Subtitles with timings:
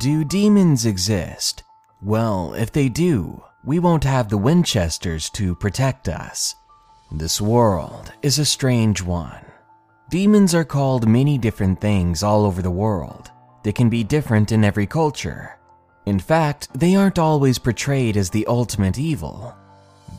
[0.00, 1.62] Do demons exist?
[2.00, 6.54] Well, if they do, we won't have the Winchesters to protect us.
[7.12, 9.44] This world is a strange one.
[10.08, 13.30] Demons are called many different things all over the world.
[13.62, 15.58] They can be different in every culture.
[16.06, 19.54] In fact, they aren't always portrayed as the ultimate evil.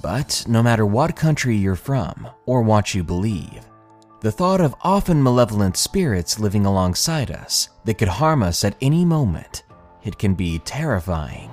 [0.03, 3.65] But no matter what country you're from or what you believe,
[4.19, 9.03] the thought of often malevolent spirits living alongside us that could harm us at any
[9.03, 9.63] moment,
[10.03, 11.51] it can be terrifying.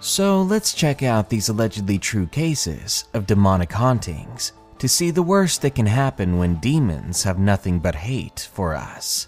[0.00, 5.62] So let's check out these allegedly true cases of demonic hauntings to see the worst
[5.62, 9.26] that can happen when demons have nothing but hate for us.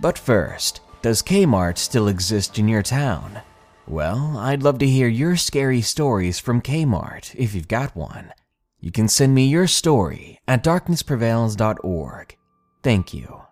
[0.00, 3.40] But first, does Kmart still exist in your town?
[3.86, 8.32] Well, I'd love to hear your scary stories from Kmart if you've got one.
[8.80, 12.36] You can send me your story at darknessprevails.org.
[12.82, 13.42] Thank you.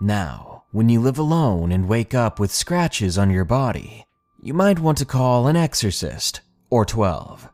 [0.00, 4.06] Now, when you live alone and wake up with scratches on your body,
[4.42, 7.48] you might want to call an exorcist or 12.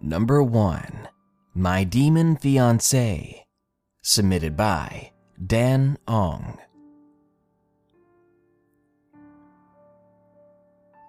[0.00, 1.08] Number 1
[1.54, 3.40] My Demon Fiancé,
[4.02, 5.10] submitted by
[5.44, 6.58] Dan Ong.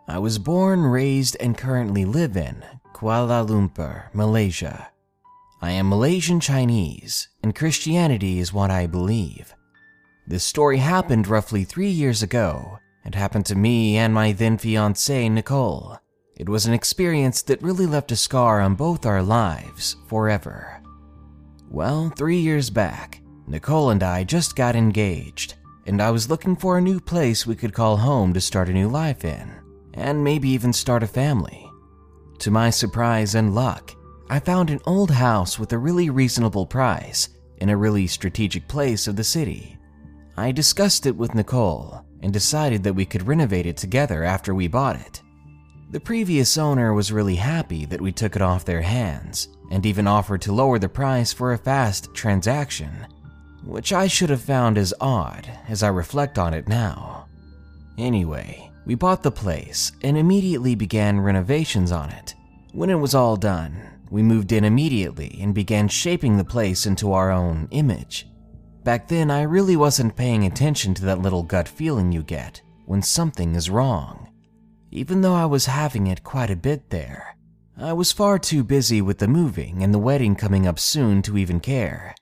[0.07, 4.90] I was born, raised, and currently live in Kuala Lumpur, Malaysia.
[5.63, 9.53] I am Malaysian Chinese, and Christianity is what I believe.
[10.25, 12.79] This story happened roughly three years ago.
[13.05, 15.99] It happened to me and my then fiancee, Nicole.
[16.35, 20.81] It was an experience that really left a scar on both our lives forever.
[21.69, 25.53] Well, three years back, Nicole and I just got engaged,
[25.85, 28.73] and I was looking for a new place we could call home to start a
[28.73, 29.53] new life in
[29.93, 31.69] and maybe even start a family.
[32.39, 33.93] To my surprise and luck,
[34.31, 39.05] I found an old house with a really reasonable price in a really strategic place
[39.05, 39.77] of the city.
[40.37, 44.69] I discussed it with Nicole and decided that we could renovate it together after we
[44.69, 45.21] bought it.
[45.89, 50.07] The previous owner was really happy that we took it off their hands and even
[50.07, 53.05] offered to lower the price for a fast transaction,
[53.65, 57.27] which I should have found as odd as I reflect on it now.
[57.97, 62.33] Anyway, we bought the place and immediately began renovations on it.
[62.71, 67.13] When it was all done, we moved in immediately and began shaping the place into
[67.13, 68.27] our own image.
[68.83, 73.01] Back then, I really wasn't paying attention to that little gut feeling you get when
[73.01, 74.29] something is wrong.
[74.91, 77.37] Even though I was having it quite a bit there,
[77.77, 81.37] I was far too busy with the moving and the wedding coming up soon to
[81.37, 82.13] even care.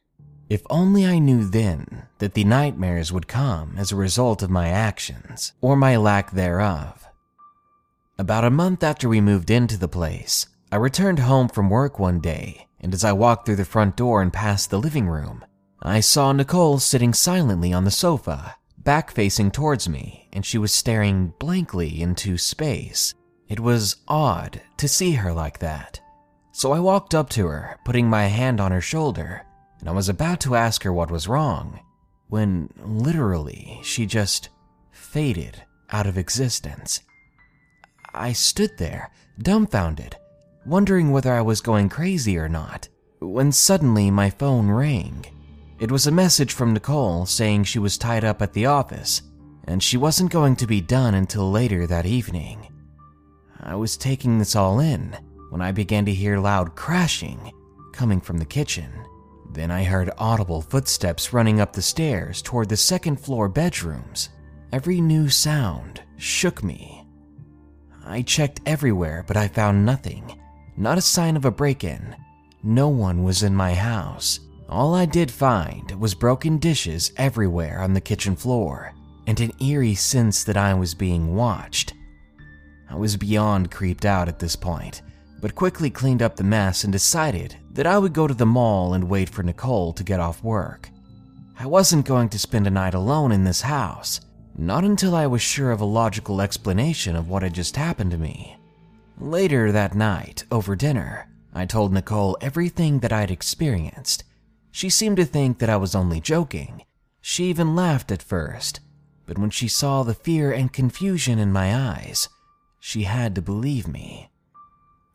[0.48, 4.70] If only I knew then that the nightmares would come as a result of my
[4.70, 7.08] actions or my lack thereof.
[8.20, 12.20] About a month after we moved into the place, I returned home from work one
[12.20, 15.44] day, and as I walked through the front door and past the living room,
[15.82, 20.72] I saw Nicole sitting silently on the sofa, back facing towards me, and she was
[20.72, 23.14] staring blankly into space.
[23.48, 26.00] It was odd to see her like that.
[26.52, 29.46] So I walked up to her, putting my hand on her shoulder
[29.80, 31.80] and I was about to ask her what was wrong
[32.28, 34.50] when literally she just
[34.92, 37.02] faded out of existence.
[38.14, 40.16] I stood there, dumbfounded,
[40.70, 42.88] wondering whether I was going crazy or not,
[43.20, 45.26] when suddenly my phone rang.
[45.80, 49.22] It was a message from Nicole saying she was tied up at the office
[49.66, 52.68] and she wasn't going to be done until later that evening.
[53.62, 55.16] I was taking this all in
[55.50, 57.52] when I began to hear loud crashing
[57.94, 58.92] coming from the kitchen.
[59.52, 64.30] Then I heard audible footsteps running up the stairs toward the second floor bedrooms.
[64.72, 67.06] Every new sound shook me.
[68.06, 70.40] I checked everywhere, but I found nothing.
[70.80, 72.16] Not a sign of a break in.
[72.64, 74.40] No one was in my house.
[74.70, 78.94] All I did find was broken dishes everywhere on the kitchen floor
[79.28, 81.94] and an eerie sense that I was being watched.
[82.90, 85.02] I was beyond creeped out at this point,
[85.42, 88.94] but quickly cleaned up the mess and decided that I would go to the mall
[88.94, 90.90] and wait for Nicole to get off work.
[91.60, 94.22] I wasn't going to spend a night alone in this house,
[94.58, 98.18] not until I was sure of a logical explanation of what had just happened to
[98.18, 98.59] me.
[99.20, 104.24] Later that night, over dinner, I told Nicole everything that I'd experienced.
[104.72, 106.84] She seemed to think that I was only joking.
[107.20, 108.80] She even laughed at first,
[109.26, 112.30] but when she saw the fear and confusion in my eyes,
[112.80, 114.32] she had to believe me.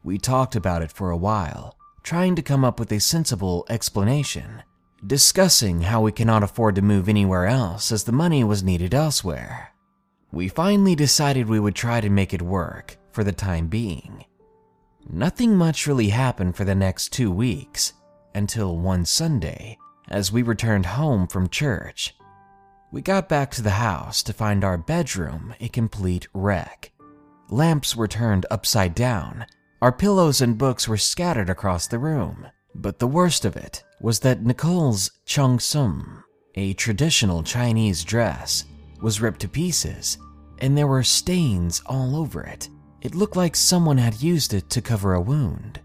[0.03, 4.65] We talked about it for a while, trying to come up with a sensible explanation,
[5.07, 9.73] discussing how we cannot afford to move anywhere else as the money was needed elsewhere.
[10.31, 14.25] We finally decided we would try to make it work for the time being.
[15.09, 17.93] Nothing much really happened for the next two weeks
[18.35, 19.79] until one Sunday
[20.09, 22.15] as we returned home from church.
[22.91, 26.93] We got back to the house to find our bedroom a complete wreck.
[27.49, 29.47] Lamps were turned upside down,
[29.83, 32.47] our pillows and books were scattered across the room.
[32.75, 36.23] But the worst of it was that Nicole's cheongsam,
[36.55, 38.65] a traditional Chinese dress,
[39.03, 40.19] was ripped to pieces,
[40.59, 42.69] and there were stains all over it.
[43.05, 45.79] It looked like someone had used it to cover a wound.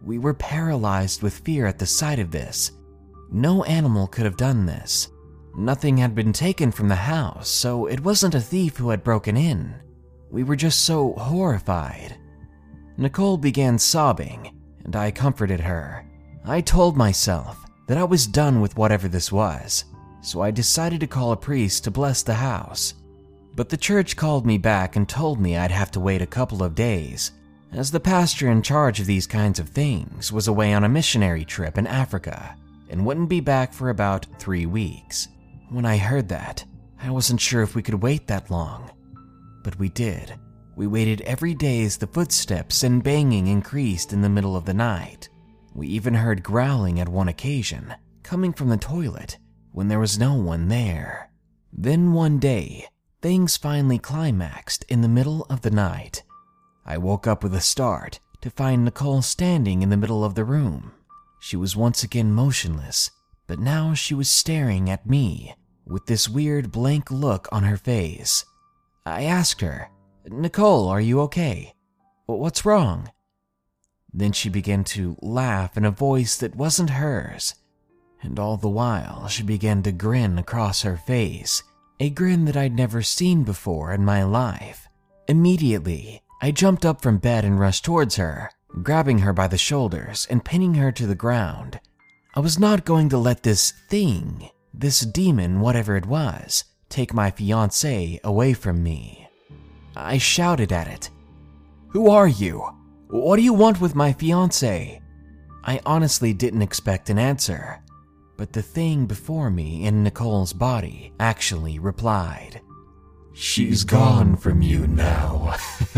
[0.00, 2.70] We were paralyzed with fear at the sight of this.
[3.32, 5.08] No animal could have done this.
[5.56, 9.36] Nothing had been taken from the house, so it wasn't a thief who had broken
[9.36, 9.74] in.
[10.30, 12.16] We were just so horrified.
[12.96, 16.06] Nicole began sobbing, and I comforted her.
[16.44, 17.58] I told myself
[17.88, 19.86] that I was done with whatever this was,
[20.20, 22.94] so I decided to call a priest to bless the house.
[23.58, 26.62] But the church called me back and told me I'd have to wait a couple
[26.62, 27.32] of days,
[27.72, 31.44] as the pastor in charge of these kinds of things was away on a missionary
[31.44, 32.54] trip in Africa
[32.88, 35.26] and wouldn't be back for about three weeks.
[35.70, 36.64] When I heard that,
[37.02, 38.92] I wasn't sure if we could wait that long.
[39.64, 40.34] But we did.
[40.76, 44.72] We waited every day as the footsteps and banging increased in the middle of the
[44.74, 45.30] night.
[45.74, 49.36] We even heard growling at one occasion, coming from the toilet,
[49.72, 51.32] when there was no one there.
[51.72, 52.86] Then one day,
[53.20, 56.22] things finally climaxed in the middle of the night.
[56.86, 60.44] I woke up with a start to find Nicole standing in the middle of the
[60.44, 60.92] room.
[61.40, 63.10] She was once again motionless,
[63.46, 65.54] but now she was staring at me
[65.86, 68.44] with this weird blank look on her face.
[69.04, 69.90] I asked her,
[70.26, 71.74] Nicole, are you okay?
[72.26, 73.10] What's wrong?
[74.12, 77.54] Then she began to laugh in a voice that wasn't hers,
[78.22, 81.62] and all the while she began to grin across her face,
[82.00, 84.88] a grin that I'd never seen before in my life.
[85.26, 88.50] Immediately, I jumped up from bed and rushed towards her,
[88.82, 91.80] grabbing her by the shoulders and pinning her to the ground.
[92.34, 97.30] I was not going to let this thing, this demon, whatever it was, take my
[97.30, 99.28] fiancée away from me.
[99.96, 101.10] I shouted at it.
[101.88, 102.64] Who are you?
[103.08, 105.00] What do you want with my fiance?
[105.64, 107.82] I honestly didn't expect an answer,
[108.38, 112.60] but the thing before me in Nicole's body actually replied.
[113.34, 115.56] She's gone from you now.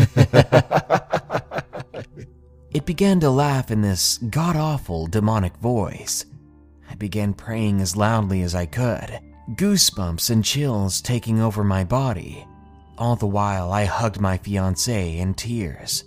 [2.71, 6.25] it began to laugh in this god awful demonic voice.
[6.89, 9.19] I began praying as loudly as I could,
[9.51, 12.45] goosebumps and chills taking over my body.
[12.97, 16.05] All the while, I hugged my fiancée in tears.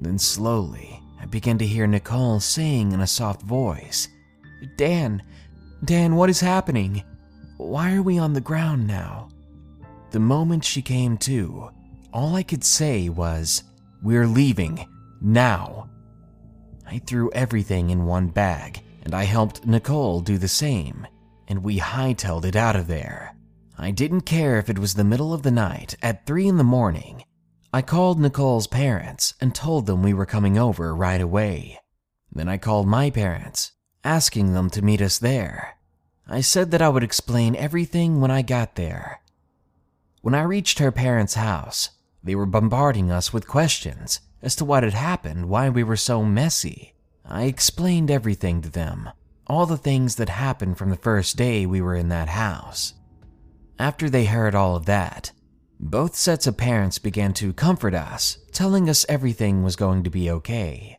[0.00, 4.08] Then slowly, I began to hear Nicole saying in a soft voice,
[4.76, 5.22] Dan,
[5.84, 7.02] Dan, what is happening?
[7.56, 9.28] Why are we on the ground now?
[10.12, 11.70] The moment she came to,
[12.12, 13.64] all I could say was,
[14.00, 14.86] We're leaving,
[15.20, 15.90] now.
[16.86, 21.04] I threw everything in one bag, and I helped Nicole do the same,
[21.48, 23.34] and we hightailed it out of there.
[23.76, 26.64] I didn't care if it was the middle of the night at 3 in the
[26.64, 27.24] morning.
[27.72, 31.80] I called Nicole's parents and told them we were coming over right away.
[32.30, 33.72] Then I called my parents,
[34.04, 35.76] asking them to meet us there.
[36.26, 39.20] I said that I would explain everything when I got there.
[40.22, 41.90] When I reached her parents' house,
[42.22, 46.24] they were bombarding us with questions as to what had happened, why we were so
[46.24, 46.94] messy.
[47.24, 49.10] I explained everything to them,
[49.46, 52.94] all the things that happened from the first day we were in that house.
[53.78, 55.32] After they heard all of that,
[55.78, 60.30] both sets of parents began to comfort us, telling us everything was going to be
[60.30, 60.98] okay.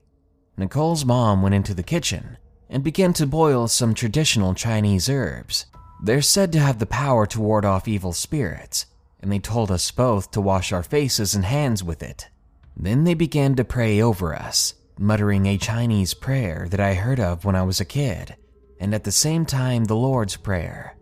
[0.58, 2.38] Nicole's mom went into the kitchen
[2.74, 5.68] and began to boil some traditional Chinese herbs.
[6.02, 8.88] They're said to have the power to ward off evil spirits,
[9.22, 12.30] and they told us both to wash our faces and hands with it.
[12.76, 17.46] Then they began to pray over us, muttering a Chinese prayer that I heard of
[17.46, 18.36] when I was a kid,
[18.80, 20.98] and at the same time the Lord's Prayer.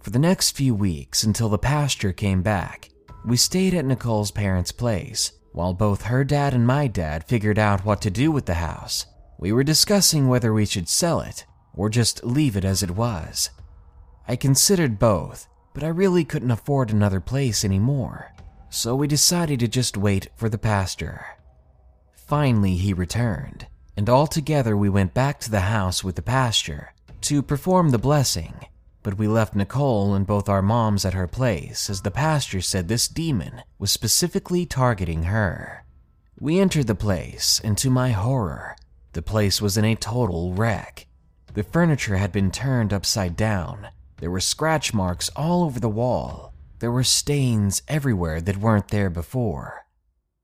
[0.00, 2.88] For the next few weeks until the pastor came back,
[3.26, 7.84] we stayed at Nicole's parents' place while both her dad and my dad figured out
[7.84, 9.04] what to do with the house.
[9.38, 13.50] We were discussing whether we should sell it or just leave it as it was.
[14.26, 18.34] I considered both, but I really couldn't afford another place anymore,
[18.68, 21.24] so we decided to just wait for the pastor.
[22.14, 23.66] Finally, he returned,
[23.96, 26.92] and all together we went back to the house with the pastor
[27.22, 28.66] to perform the blessing
[29.08, 32.88] but we left Nicole and both our moms at her place as the pastor said
[32.88, 35.84] this demon was specifically targeting her.
[36.38, 38.76] We entered the place, and to my horror,
[39.18, 41.08] the place was in a total wreck.
[41.54, 43.88] The furniture had been turned upside down.
[44.18, 46.54] There were scratch marks all over the wall.
[46.78, 49.86] There were stains everywhere that weren't there before.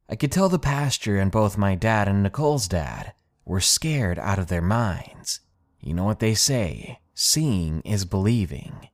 [0.09, 3.13] I could tell the pastor and both my dad and Nicole's dad
[3.45, 5.39] were scared out of their minds.
[5.81, 8.89] You know what they say Seeing is believing.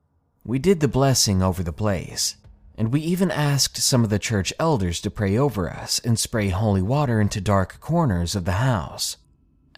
[0.45, 2.37] We did the blessing over the place,
[2.77, 6.51] and we even asked some of the church elders to pray over us and spray
[6.51, 9.17] holy water into dark corners of the house.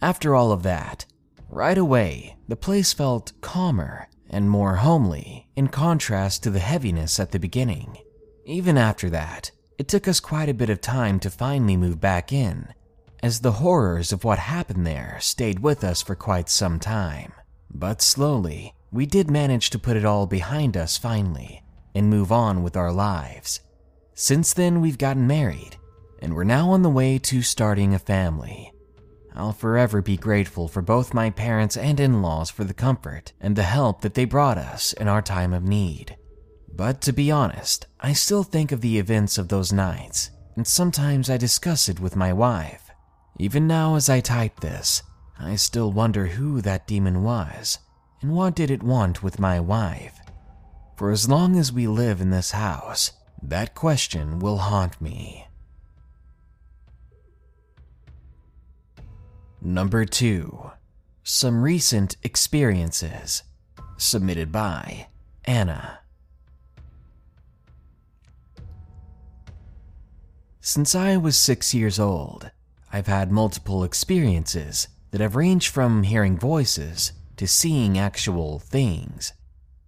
[0.03, 1.05] After all of that,
[1.47, 7.31] right away, the place felt calmer and more homely in contrast to the heaviness at
[7.31, 7.99] the beginning.
[8.43, 12.33] Even after that, it took us quite a bit of time to finally move back
[12.33, 12.73] in,
[13.21, 17.31] as the horrors of what happened there stayed with us for quite some time.
[17.73, 21.63] But slowly, we did manage to put it all behind us finally
[21.95, 23.61] and move on with our lives.
[24.15, 25.77] Since then, we've gotten married,
[26.19, 28.72] and we're now on the way to starting a family.
[29.35, 33.55] I'll forever be grateful for both my parents and in laws for the comfort and
[33.55, 36.15] the help that they brought us in our time of need.
[36.75, 41.29] But to be honest, I still think of the events of those nights, and sometimes
[41.29, 42.91] I discuss it with my wife.
[43.39, 45.01] Even now, as I type this,
[45.39, 47.79] I still wonder who that demon was
[48.21, 50.19] and what did it want with my wife.
[50.95, 53.11] For as long as we live in this house,
[53.41, 55.47] that question will haunt me.
[59.65, 60.71] Number 2.
[61.23, 63.43] Some recent experiences.
[63.95, 65.07] Submitted by
[65.45, 65.99] Anna.
[70.59, 72.51] Since I was six years old,
[72.91, 79.31] I've had multiple experiences that have ranged from hearing voices to seeing actual things.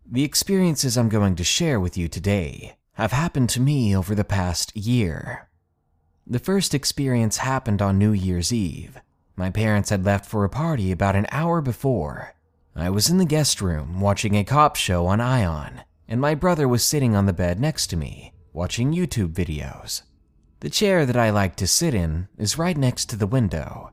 [0.09, 4.23] The experiences I'm going to share with you today have happened to me over the
[4.23, 5.49] past year.
[6.25, 9.01] The first experience happened on New Year's Eve
[9.37, 12.33] my parents had left for a party about an hour before.
[12.75, 16.67] I was in the guest room watching a cop show on Ion, and my brother
[16.67, 20.03] was sitting on the bed next to me, watching YouTube videos.
[20.61, 23.91] The chair that I like to sit in is right next to the window.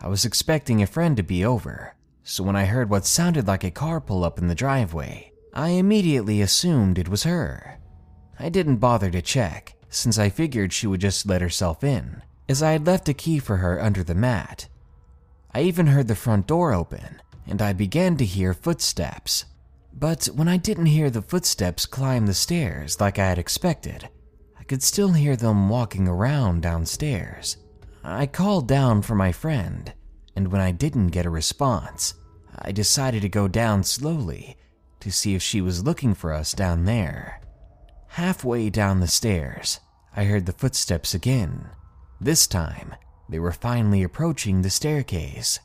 [0.00, 3.64] I was expecting a friend to be over, so when I heard what sounded like
[3.64, 7.80] a car pull up in the driveway, I immediately assumed it was her.
[8.38, 12.62] I didn't bother to check, since I figured she would just let herself in, as
[12.62, 14.68] I had left a key for her under the mat
[15.54, 19.44] I even heard the front door open, and I began to hear footsteps.
[19.92, 24.08] But when I didn't hear the footsteps climb the stairs like I had expected,
[24.58, 27.58] I could still hear them walking around downstairs.
[28.02, 29.92] I called down for my friend,
[30.34, 32.14] and when I didn't get a response,
[32.58, 34.56] I decided to go down slowly
[35.00, 37.40] to see if she was looking for us down there.
[38.08, 39.78] Halfway down the stairs,
[40.16, 41.68] I heard the footsteps again.
[42.20, 42.94] This time,
[43.28, 45.58] they were finally approaching the staircase.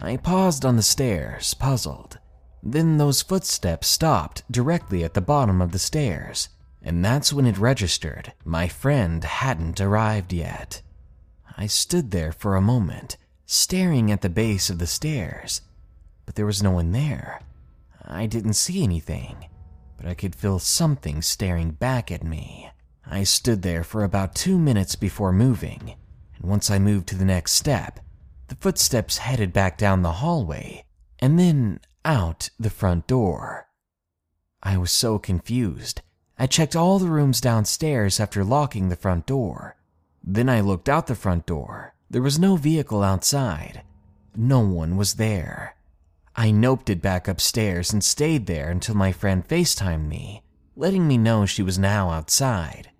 [0.00, 2.18] I paused on the stairs, puzzled.
[2.62, 6.48] Then those footsteps stopped directly at the bottom of the stairs,
[6.82, 10.82] and that's when it registered my friend hadn't arrived yet.
[11.56, 13.16] I stood there for a moment,
[13.46, 15.60] staring at the base of the stairs,
[16.24, 17.40] but there was no one there.
[18.04, 19.48] I didn't see anything,
[19.96, 22.70] but I could feel something staring back at me.
[23.04, 25.94] I stood there for about two minutes before moving,
[26.42, 28.00] once I moved to the next step,
[28.48, 30.84] the footsteps headed back down the hallway
[31.18, 33.68] and then out the front door.
[34.62, 36.02] I was so confused.
[36.38, 39.76] I checked all the rooms downstairs after locking the front door.
[40.22, 41.94] Then I looked out the front door.
[42.10, 43.82] There was no vehicle outside.
[44.36, 45.76] No one was there.
[46.36, 50.42] I noped it back upstairs and stayed there until my friend FaceTimed me,
[50.76, 52.90] letting me know she was now outside.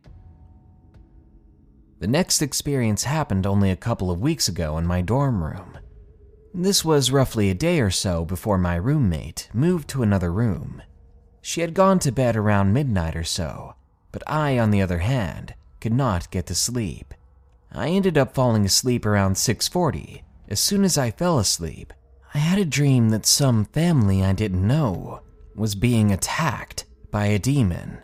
[2.02, 5.78] The next experience happened only a couple of weeks ago in my dorm room.
[6.52, 10.82] This was roughly a day or so before my roommate moved to another room.
[11.42, 13.76] She had gone to bed around midnight or so,
[14.10, 17.14] but I, on the other hand, could not get to sleep.
[17.70, 20.24] I ended up falling asleep around 6:40.
[20.48, 21.92] As soon as I fell asleep,
[22.34, 25.20] I had a dream that some family I didn't know
[25.54, 27.98] was being attacked by a demon.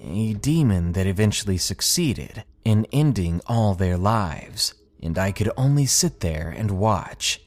[0.00, 6.20] A demon that eventually succeeded in ending all their lives, and I could only sit
[6.20, 7.40] there and watch.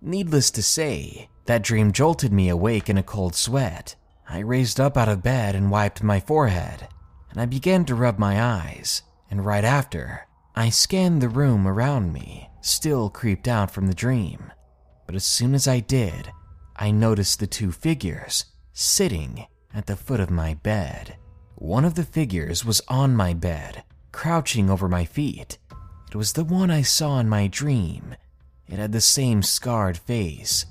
[0.00, 3.96] Needless to say, that dream jolted me awake in a cold sweat.
[4.28, 6.86] I raised up out of bed and wiped my forehead,
[7.30, 12.12] and I began to rub my eyes, and right after, I scanned the room around
[12.12, 14.52] me, still creeped out from the dream.
[15.06, 16.30] But as soon as I did,
[16.76, 21.16] I noticed the two figures sitting at the foot of my bed.
[21.56, 23.82] One of the figures was on my bed,
[24.18, 25.58] crouching over my feet.
[26.10, 28.16] It was the one I saw in my dream.
[28.66, 30.66] It had the same scarred face,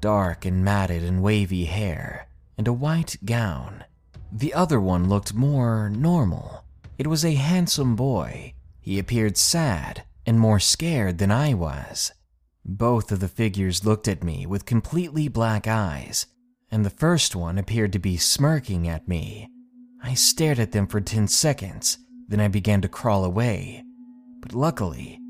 [0.00, 3.82] dark and matted and wavy hair, and a white gown.
[4.30, 6.62] The other one looked more normal.
[6.96, 8.54] It was a handsome boy.
[8.78, 12.12] He appeared sad and more scared than I was.
[12.64, 16.26] Both of the figures looked at me with completely black eyes,
[16.70, 19.48] and the first one appeared to be smirking at me.
[20.00, 23.84] I stared at them for 10 seconds, then I began to crawl away.
[24.40, 25.20] But luckily,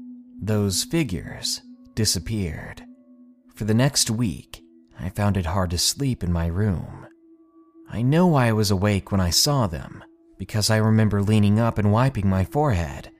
[0.40, 1.62] those figures
[1.94, 2.82] disappeared.
[3.54, 4.62] For the next week,
[4.98, 7.06] I found it hard to sleep in my room.
[7.90, 10.02] I know I was awake when I saw them,
[10.38, 13.10] because I remember leaning up and wiping my forehead,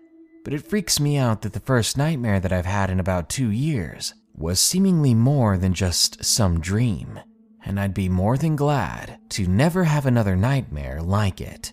[0.45, 3.51] but it freaks me out that the first nightmare that I've had in about two
[3.51, 7.21] years was seemingly more than just some dream,
[7.65, 11.73] and I'd be more than glad to never have another nightmare like it.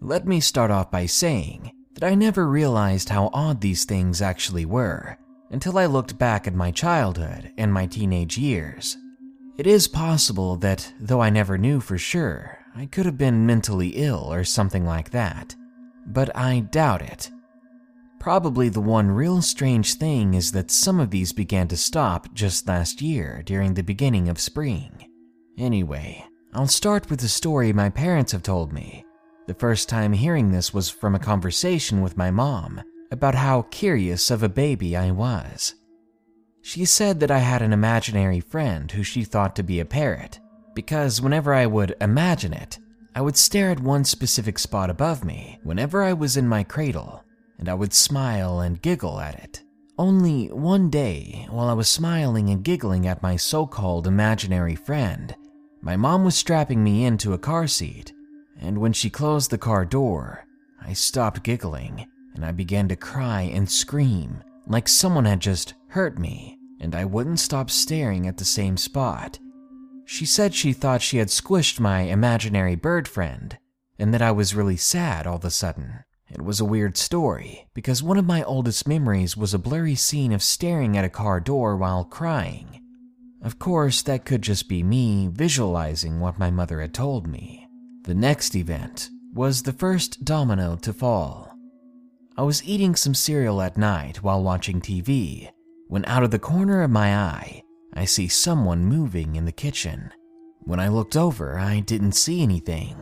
[0.00, 4.64] Let me start off by saying that I never realized how odd these things actually
[4.64, 5.18] were
[5.50, 8.96] until I looked back at my childhood and my teenage years.
[9.56, 13.88] It is possible that, though I never knew for sure, I could have been mentally
[13.96, 15.56] ill or something like that,
[16.06, 17.28] but I doubt it.
[18.20, 22.68] Probably the one real strange thing is that some of these began to stop just
[22.68, 25.10] last year during the beginning of spring.
[25.58, 29.04] Anyway, I'll start with the story my parents have told me
[29.48, 34.30] the first time hearing this was from a conversation with my mom about how curious
[34.30, 35.74] of a baby I was.
[36.60, 40.38] She said that I had an imaginary friend who she thought to be a parrot,
[40.74, 42.78] because whenever I would imagine it,
[43.14, 47.24] I would stare at one specific spot above me whenever I was in my cradle,
[47.58, 49.62] and I would smile and giggle at it.
[49.98, 55.34] Only one day, while I was smiling and giggling at my so called imaginary friend,
[55.80, 58.12] my mom was strapping me into a car seat
[58.58, 60.44] and when she closed the car door,
[60.80, 66.18] I stopped giggling and I began to cry and scream like someone had just hurt
[66.18, 69.38] me, and I wouldn't stop staring at the same spot.
[70.04, 73.58] She said she thought she had squished my imaginary bird friend
[73.98, 76.04] and that I was really sad all of a sudden.
[76.30, 80.32] It was a weird story because one of my oldest memories was a blurry scene
[80.32, 82.80] of staring at a car door while crying.
[83.42, 87.67] Of course, that could just be me visualizing what my mother had told me.
[88.08, 91.54] The next event was the first domino to fall.
[92.38, 95.50] I was eating some cereal at night while watching TV
[95.88, 100.10] when, out of the corner of my eye, I see someone moving in the kitchen.
[100.60, 102.96] When I looked over, I didn't see anything.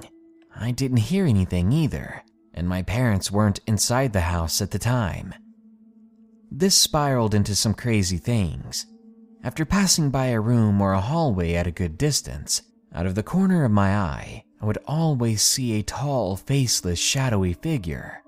[0.56, 5.32] I didn't hear anything either, and my parents weren't inside the house at the time.
[6.50, 8.86] This spiraled into some crazy things.
[9.44, 13.22] After passing by a room or a hallway at a good distance, out of the
[13.22, 18.22] corner of my eye, I would always see a tall, faceless, shadowy figure.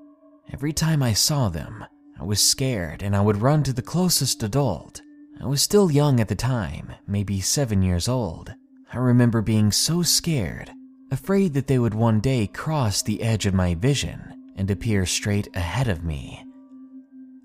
[0.53, 1.85] Every time I saw them,
[2.21, 5.01] I was scared and I would run to the closest adult.
[5.41, 8.55] I was still young at the time, maybe seven years old.
[8.93, 10.71] I remember being so scared,
[11.11, 15.49] afraid that they would one day cross the edge of my vision and appear straight
[15.55, 16.45] ahead of me.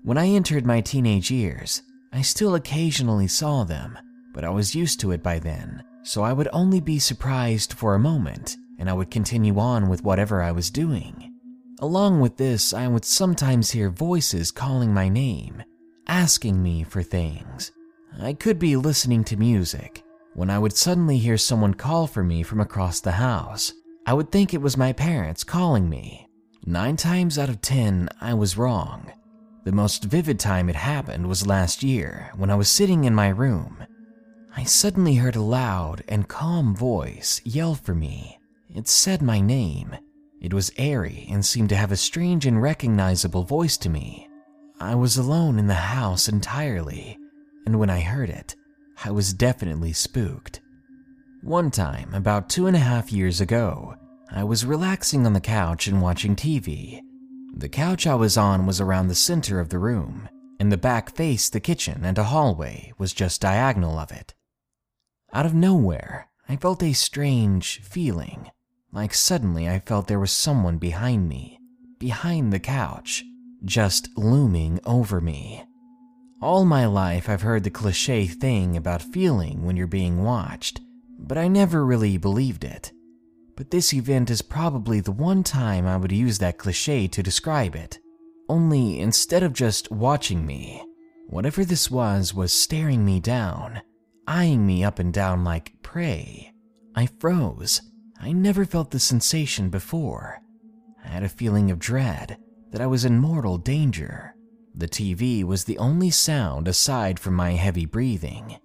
[0.02, 3.98] When I entered my teenage years, I still occasionally saw them,
[4.34, 7.94] but I was used to it by then, so I would only be surprised for
[7.94, 11.32] a moment and I would continue on with whatever I was doing.
[11.80, 15.62] Along with this, I would sometimes hear voices calling my name,
[16.06, 17.72] asking me for things.
[18.20, 22.42] I could be listening to music when I would suddenly hear someone call for me
[22.42, 23.72] from across the house.
[24.06, 26.28] I would think it was my parents calling me.
[26.66, 29.12] Nine times out of ten, I was wrong.
[29.64, 33.28] The most vivid time it happened was last year when I was sitting in my
[33.28, 33.84] room.
[34.56, 38.38] I suddenly heard a loud and calm voice yell for me.
[38.74, 39.96] It said my name.
[40.40, 44.28] It was airy and seemed to have a strange and recognizable voice to me.
[44.80, 47.16] I was alone in the house entirely,
[47.66, 48.56] and when I heard it,
[49.04, 50.60] I was definitely spooked.
[51.42, 53.94] One time, about two and a half years ago,
[54.32, 57.00] I was relaxing on the couch and watching TV.
[57.56, 61.14] The couch I was on was around the center of the room, and the back
[61.14, 64.34] faced the kitchen, and a hallway was just diagonal of it.
[65.32, 68.50] Out of nowhere, I felt a strange feeling,
[68.94, 71.58] like suddenly I felt there was someone behind me,
[71.98, 73.24] behind the couch,
[73.64, 75.64] just looming over me.
[76.40, 80.80] All my life, I've heard the cliche thing about feeling when you're being watched,
[81.18, 82.92] but I never really believed it
[83.56, 87.74] but this event is probably the one time I would use that cliche to describe
[87.74, 87.98] it.
[88.48, 90.82] Only instead of just watching me,
[91.28, 93.82] whatever this was was staring me down,
[94.26, 96.52] eyeing me up and down like prey.
[96.94, 97.80] I froze.
[98.24, 100.40] I never felt the sensation before.
[101.04, 102.38] I had a feeling of dread
[102.70, 104.34] that I was in mortal danger.
[104.74, 108.56] The TV was the only sound aside from my heavy breathing.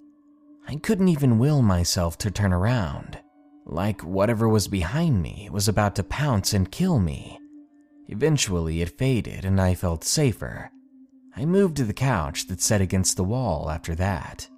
[0.66, 3.20] I couldn't even will myself to turn around
[3.70, 7.40] like whatever was behind me was about to pounce and kill me.
[8.08, 10.72] Eventually, it faded and I felt safer.
[11.36, 14.49] I moved to the couch that sat against the wall after that.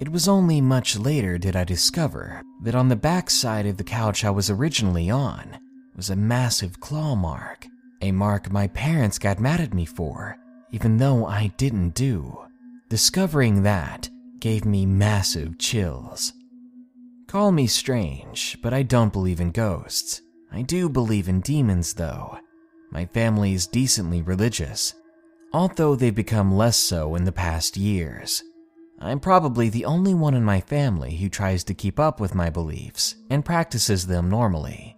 [0.00, 3.84] It was only much later did I discover that on the back side of the
[3.84, 5.58] couch I was originally on
[5.96, 7.66] was a massive claw mark,
[8.00, 10.36] a mark my parents got mad at me for,
[10.70, 12.38] even though I didn't do.
[12.88, 14.08] Discovering that
[14.38, 16.32] gave me massive chills.
[17.26, 20.22] Call me strange, but I don't believe in ghosts.
[20.52, 22.38] I do believe in demons, though.
[22.90, 24.94] My family is decently religious,
[25.52, 28.42] although they've become less so in the past years.
[29.00, 32.50] I'm probably the only one in my family who tries to keep up with my
[32.50, 34.96] beliefs and practices them normally.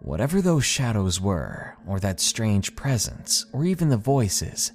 [0.00, 4.72] Whatever those shadows were, or that strange presence, or even the voices,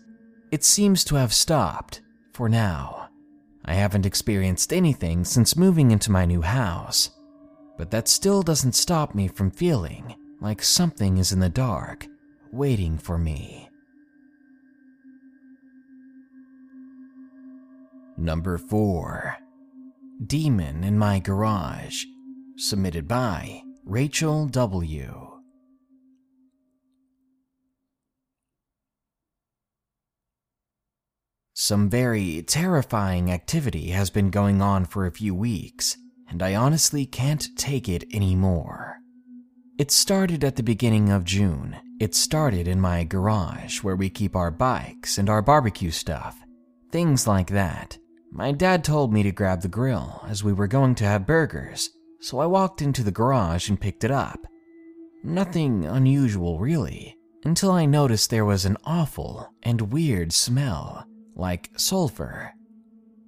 [0.52, 2.02] it seems to have stopped
[2.34, 3.10] for now.
[3.64, 7.12] I haven't experienced anything since moving into my new house,
[7.78, 12.08] but that still doesn't stop me from feeling like something is in the dark,
[12.52, 13.69] waiting for me.
[18.20, 19.38] Number 4
[20.28, 22.04] Demon in My Garage,
[22.58, 25.40] submitted by Rachel W.
[31.54, 35.96] Some very terrifying activity has been going on for a few weeks,
[36.28, 38.98] and I honestly can't take it anymore.
[39.78, 41.78] It started at the beginning of June.
[42.02, 46.38] It started in my garage where we keep our bikes and our barbecue stuff,
[46.92, 47.98] things like that.
[48.32, 51.90] My dad told me to grab the grill as we were going to have burgers,
[52.20, 54.46] so I walked into the garage and picked it up.
[55.24, 62.54] Nothing unusual, really, until I noticed there was an awful and weird smell like sulfur.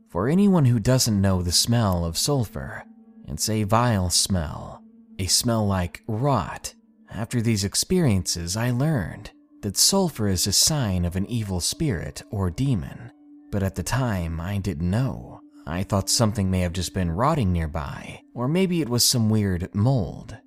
[0.10, 2.84] For anyone who doesn't know the smell of sulfur,
[3.28, 4.84] it's a vile smell,
[5.18, 6.74] a smell like rot.
[7.10, 12.50] After these experiences, I learned that sulfur is a sign of an evil spirit or
[12.50, 13.12] demon,
[13.52, 15.42] but at the time I didn't know.
[15.68, 19.70] I thought something may have just been rotting nearby, or maybe it was some weird
[19.76, 20.38] mold.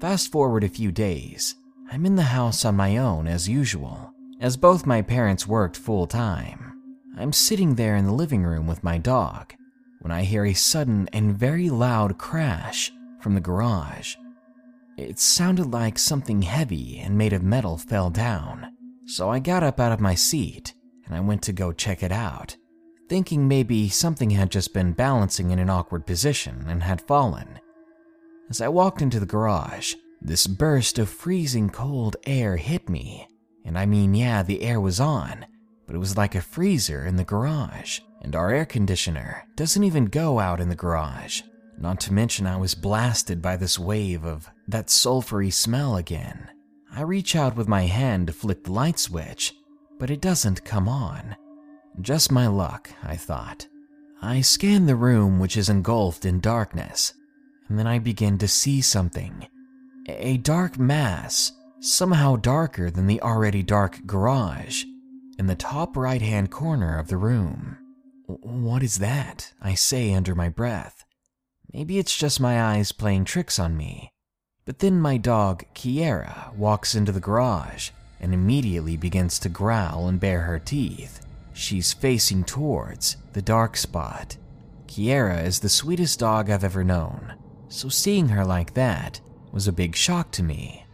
[0.00, 1.54] Fast forward a few days,
[1.90, 6.06] I'm in the house on my own as usual as both my parents worked full
[6.06, 6.72] time.
[7.18, 9.54] I'm sitting there in the living room with my dog
[10.00, 14.16] when I hear a sudden and very loud crash from the garage.
[14.96, 18.72] It sounded like something heavy and made of metal fell down,
[19.06, 20.74] so I got up out of my seat
[21.10, 22.56] and I went to go check it out,
[23.08, 27.58] thinking maybe something had just been balancing in an awkward position and had fallen.
[28.48, 33.26] As I walked into the garage, this burst of freezing cold air hit me
[33.64, 35.46] and I mean, yeah, the air was on,
[35.86, 40.06] but it was like a freezer in the garage, and our air conditioner doesn't even
[40.06, 41.42] go out in the garage.
[41.78, 46.48] Not to mention, I was blasted by this wave of that sulfury smell again.
[46.92, 49.54] I reach out with my hand to flick the light switch,
[50.00, 51.36] but it doesn't come on.
[52.00, 53.68] Just my luck, I thought.
[54.22, 57.12] I scan the room, which is engulfed in darkness,
[57.68, 59.46] and then I begin to see something.
[60.08, 64.84] A dark mass somehow darker than the already dark garage,
[65.38, 67.76] in the top right hand corner of the room.
[68.26, 69.52] What is that?
[69.60, 71.04] I say under my breath.
[71.72, 74.12] Maybe it's just my eyes playing tricks on me.
[74.64, 80.20] But then my dog, Kiera, walks into the garage and immediately begins to growl and
[80.20, 81.24] bare her teeth.
[81.52, 84.36] She's facing towards the dark spot.
[84.86, 87.34] Kiera is the sweetest dog I've ever known,
[87.68, 89.20] so seeing her like that
[89.52, 90.84] was a big shock to me.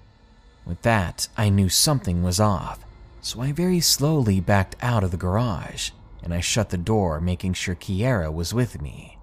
[0.66, 2.84] With that, I knew something was off,
[3.20, 5.90] so I very slowly backed out of the garage
[6.26, 9.16] and I shut the door, making sure Kiera was with me.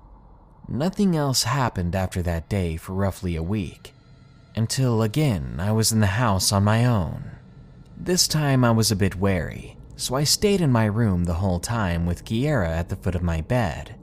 [0.70, 3.94] Nothing else happened after that day for roughly a week,
[4.56, 7.32] until again I was in the house on my own.
[8.04, 11.62] This time I was a bit wary, so I stayed in my room the whole
[11.62, 13.96] time with Kiera at the foot of my bed.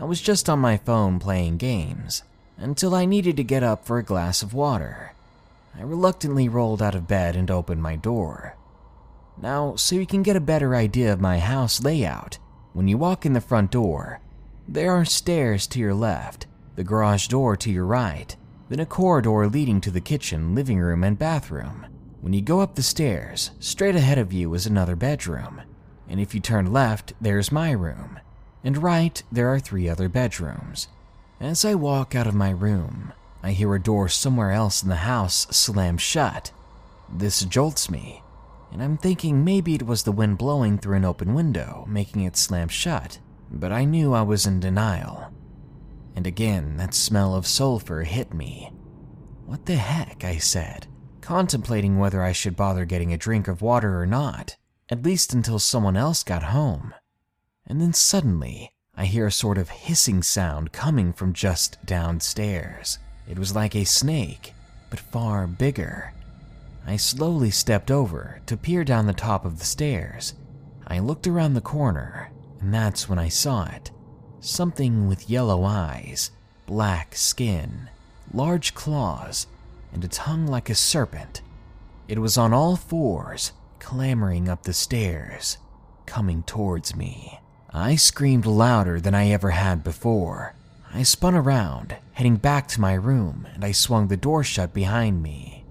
[0.00, 2.22] I was just on my phone playing games
[2.56, 5.12] until I needed to get up for a glass of water.
[5.78, 8.56] I reluctantly rolled out of bed and opened my door.
[9.36, 12.38] Now, so you can get a better idea of my house layout,
[12.72, 14.20] when you walk in the front door,
[14.66, 18.34] there are stairs to your left, the garage door to your right,
[18.70, 21.84] then a corridor leading to the kitchen, living room, and bathroom.
[22.24, 25.60] When you go up the stairs, straight ahead of you is another bedroom.
[26.08, 28.18] And if you turn left, there's my room.
[28.64, 30.88] And right, there are three other bedrooms.
[31.38, 35.04] As I walk out of my room, I hear a door somewhere else in the
[35.04, 36.50] house slam shut.
[37.12, 38.22] This jolts me,
[38.72, 42.38] and I'm thinking maybe it was the wind blowing through an open window, making it
[42.38, 43.18] slam shut,
[43.50, 45.30] but I knew I was in denial.
[46.16, 48.72] And again, that smell of sulfur hit me.
[49.44, 50.86] What the heck, I said,
[51.24, 54.56] contemplating whether I should bother getting a drink of water or not,
[54.90, 56.92] at least until someone else got home.
[57.66, 62.98] And then suddenly, I hear a sort of hissing sound coming from just downstairs.
[63.26, 64.52] It was like a snake,
[64.90, 66.12] but far bigger.
[66.86, 70.34] I slowly stepped over to peer down the top of the stairs.
[70.86, 73.90] I looked around the corner, and that's when I saw it.
[74.40, 76.32] Something with yellow eyes,
[76.66, 77.88] black skin,
[78.30, 79.46] large claws,
[79.94, 81.40] and a tongue like a serpent.
[82.08, 85.56] It was on all fours, clambering up the stairs,
[86.04, 87.40] coming towards me.
[87.70, 90.54] I screamed louder than I ever had before.
[90.92, 95.22] I spun around, heading back to my room, and I swung the door shut behind
[95.22, 95.64] me.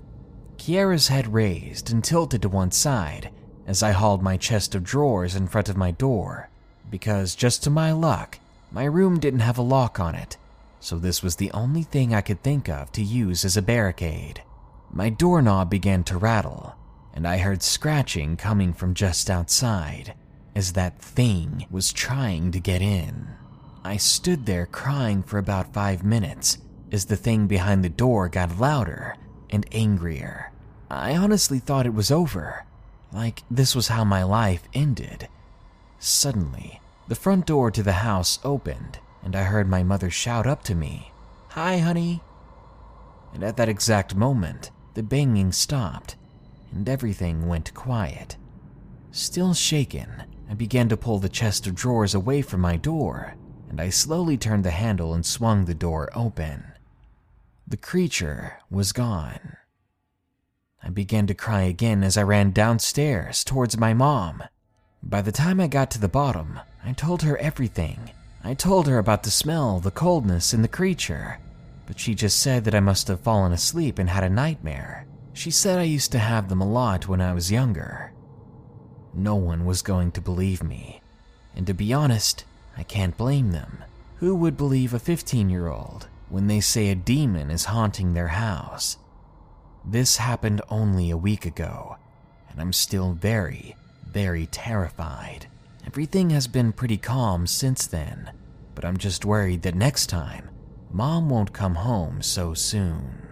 [0.58, 3.30] Kiera's head raised and tilted to one side
[3.68, 6.50] as I hauled my chest of drawers in front of my door,
[6.90, 8.40] because just to my luck,
[8.72, 10.38] my room didn't have a lock on it,
[10.84, 14.44] so this was the only thing I could think of to use as a barricade.
[14.92, 16.76] My doorknob began to rattle,
[17.14, 20.14] and I heard scratching coming from just outside
[20.54, 23.30] as that thing was trying to get in.
[23.86, 26.58] I stood there crying for about five minutes
[26.92, 29.16] as the thing behind the door got louder
[29.50, 30.52] and angrier.
[30.92, 32.66] I honestly thought it was over,
[33.14, 35.30] like this was how my life ended.
[35.98, 40.64] Suddenly, the front door to the house opened, and I heard my mother shout up
[40.64, 41.12] to me,
[41.50, 42.22] Hi, honey.
[43.34, 46.16] And at that exact moment, the banging stopped,
[46.72, 48.38] and everything went quiet.
[49.12, 53.36] Still shaken, I began to pull the chest of drawers away from my door,
[53.70, 56.64] and I slowly turned the handle and swung the door open.
[57.68, 59.58] The creature was gone.
[60.84, 64.44] I began to cry again as I ran downstairs towards my mom.
[65.02, 68.12] By the time I got to the bottom, I told her everything.
[68.46, 71.40] I told her about the smell, the coldness, and the creature,
[71.88, 75.08] but she just said that I must have fallen asleep and had a nightmare.
[75.32, 78.12] She said I used to have them a lot when I was younger.
[79.14, 81.02] No one was going to believe me,
[81.56, 82.44] and to be honest,
[82.78, 83.84] I can't blame them.
[84.18, 88.30] Who would believe a 15 year old when they say a demon is haunting their
[88.30, 88.98] house?
[89.86, 91.98] This happened only a week ago,
[92.50, 93.76] and I'm still very,
[94.06, 95.48] very terrified.
[95.86, 98.32] Everything has been pretty calm since then,
[98.74, 100.50] but I'm just worried that next time,
[100.92, 103.24] Mom won't come home so soon.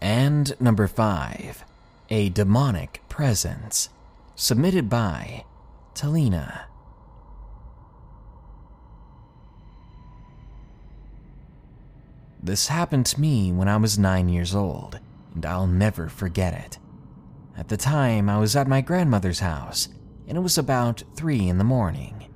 [0.00, 1.64] And number 5,
[2.10, 3.88] A Demonic Presence,
[4.36, 5.44] submitted by
[5.94, 6.64] Talina.
[12.40, 15.00] This happened to me when I was nine years old,
[15.34, 16.78] and I'll never forget it.
[17.58, 19.88] At the time, I was at my grandmother's house,
[20.28, 22.28] and it was about three in the morning.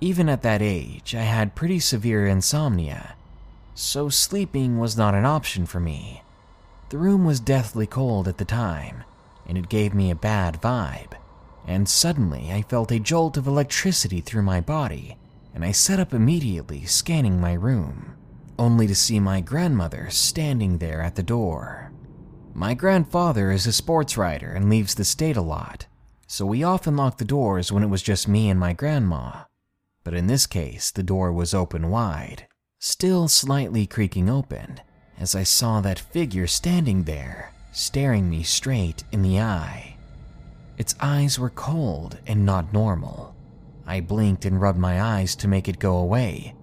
[0.00, 3.16] Even at that age, I had pretty severe insomnia,
[3.74, 6.22] so sleeping was not an option for me.
[6.90, 9.02] The room was deathly cold at the time,
[9.48, 11.14] and it gave me a bad vibe.
[11.66, 15.16] And suddenly, I felt a jolt of electricity through my body,
[15.52, 18.16] and I sat up immediately, scanning my room
[18.58, 21.85] only to see my grandmother standing there at the door.
[22.58, 25.84] My grandfather is a sports writer and leaves the state a lot,
[26.26, 29.42] so we often locked the doors when it was just me and my grandma.
[30.04, 34.80] But in this case, the door was open wide, still slightly creaking open,
[35.18, 39.98] as I saw that figure standing there, staring me straight in the eye.
[40.78, 43.36] Its eyes were cold and not normal.
[43.86, 46.54] I blinked and rubbed my eyes to make it go away,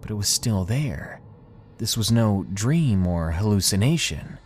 [0.00, 1.20] but it was still there.
[1.76, 4.38] This was no dream or hallucination.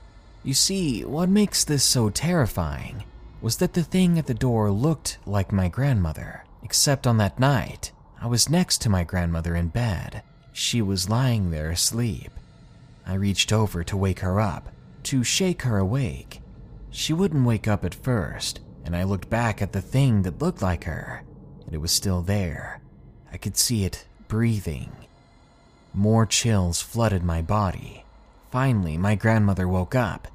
[0.44, 3.04] You see, what makes this so terrifying
[3.40, 7.92] was that the thing at the door looked like my grandmother, except on that night,
[8.20, 10.22] I was next to my grandmother in bed.
[10.52, 12.30] She was lying there asleep.
[13.06, 14.68] I reached over to wake her up,
[15.04, 16.40] to shake her awake.
[16.90, 20.62] She wouldn't wake up at first, and I looked back at the thing that looked
[20.62, 21.22] like her,
[21.64, 22.80] and it was still there.
[23.32, 24.92] I could see it breathing.
[25.94, 28.04] More chills flooded my body.
[28.50, 30.28] Finally, my grandmother woke up,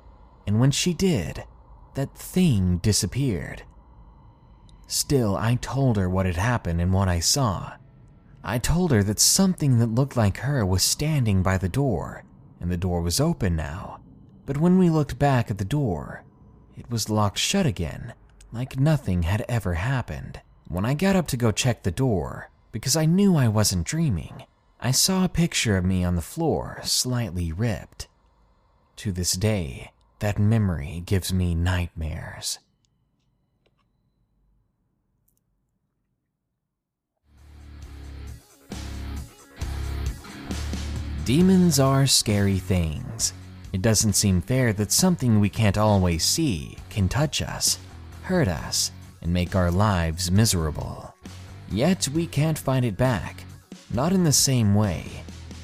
[0.47, 1.43] and when she did,
[1.95, 3.63] that thing disappeared.
[4.87, 7.73] Still, I told her what had happened and what I saw.
[8.43, 12.23] I told her that something that looked like her was standing by the door,
[12.61, 13.99] and the door was open now.
[14.45, 16.23] But when we looked back at the door,
[16.77, 18.13] it was locked shut again,
[18.53, 20.39] like nothing had ever happened.
[20.69, 24.43] When I got up to go check the door, because I knew I wasn't dreaming,
[24.79, 28.07] I saw a picture of me on the floor, slightly ripped.
[28.97, 32.59] To this day, that memory gives me nightmares.
[41.25, 43.33] Demons are scary things.
[43.73, 47.79] It doesn't seem fair that something we can't always see can touch us,
[48.23, 51.13] hurt us, and make our lives miserable.
[51.69, 53.43] Yet we can't fight it back,
[53.93, 55.03] not in the same way.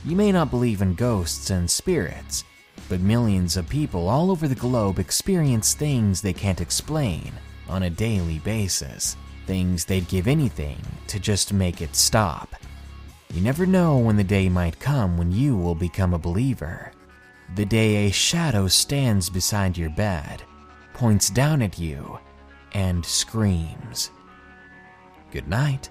[0.03, 2.43] You may not believe in ghosts and spirits,
[2.89, 7.31] but millions of people all over the globe experience things they can't explain
[7.67, 9.15] on a daily basis.
[9.45, 12.55] Things they'd give anything to just make it stop.
[13.33, 16.91] You never know when the day might come when you will become a believer.
[17.55, 20.43] The day a shadow stands beside your bed,
[20.93, 22.19] points down at you,
[22.73, 24.11] and screams.
[25.31, 25.89] Good night.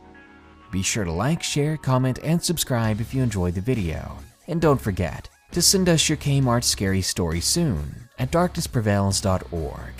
[0.70, 4.16] Be sure to like, share, comment, and subscribe if you enjoyed the video.
[4.46, 9.92] And don't forget to send us your Kmart scary story soon at darknessprevails.org.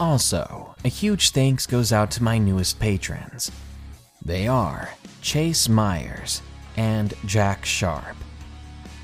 [0.00, 3.50] Also, a huge thanks goes out to my newest patrons.
[4.24, 6.42] They are Chase Myers
[6.76, 8.16] and Jack Sharp.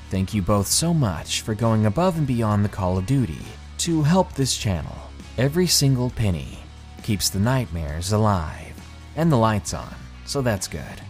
[0.09, 3.45] Thank you both so much for going above and beyond the call of duty
[3.79, 4.95] to help this channel.
[5.37, 6.59] Every single penny
[7.03, 8.73] keeps the nightmares alive
[9.15, 9.93] and the lights on,
[10.25, 11.01] so that's good.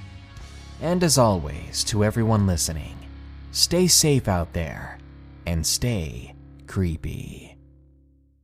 [0.82, 2.99] And as always, to everyone listening,
[3.52, 4.98] stay safe out there
[5.46, 6.34] and stay
[6.68, 7.49] creepy.